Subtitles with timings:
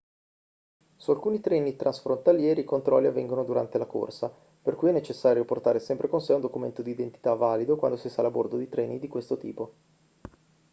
[0.97, 5.77] su alcuni treni transfrontalieri i controlli avvengono durante la corsa per cui è necessario portare
[5.77, 9.07] sempre con sé un documento d'identità valido quando si sale a bordo di treni di
[9.07, 9.73] questo tipo